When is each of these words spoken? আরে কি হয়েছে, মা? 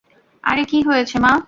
আরে 0.43 0.63
কি 0.65 0.79
হয়েছে, 0.87 1.15
মা? 1.19 1.31